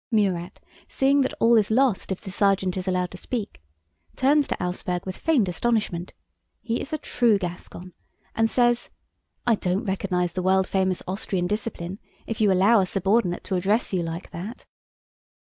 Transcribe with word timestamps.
Murat, 0.09 0.59
seeing 0.87 1.21
that 1.21 1.35
all 1.39 1.55
is 1.57 1.69
lost 1.69 2.11
if 2.11 2.19
the 2.21 2.31
sergeant 2.31 2.75
is 2.75 2.87
allowed 2.87 3.11
to 3.11 3.17
speak, 3.17 3.61
turns 4.15 4.47
to 4.47 4.55
Auersperg 4.59 5.05
with 5.05 5.15
feigned 5.15 5.47
astonishment 5.47 6.13
(he 6.59 6.81
is 6.81 6.91
a 6.91 6.97
true 6.97 7.37
Gascon) 7.37 7.93
and 8.33 8.49
says: 8.49 8.89
'I 9.45 9.55
don't 9.57 9.85
recognize 9.85 10.33
the 10.33 10.41
world 10.41 10.67
famous 10.67 11.03
Austrian 11.07 11.45
discipline, 11.45 11.99
if 12.25 12.41
you 12.41 12.51
allow 12.51 12.79
a 12.79 12.87
subordinate 12.87 13.43
to 13.43 13.55
address 13.55 13.93
you 13.93 14.01
like 14.01 14.31
that! 14.31 14.65